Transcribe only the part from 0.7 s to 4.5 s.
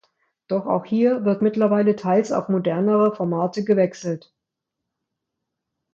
hier wird mittlerweile teils auf modernere Formate gewechselt.